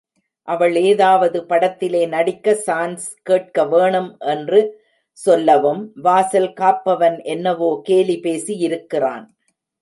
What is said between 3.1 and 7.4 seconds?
கேட்கவேணும் என்று சொல்லவும், வாசல் காப்பவன்